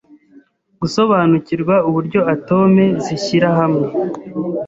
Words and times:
Gusobanukirwa 0.81 1.75
uburyo 1.87 2.19
atome 2.33 2.85
zishyira 3.03 3.49
hamwe 3.59 3.87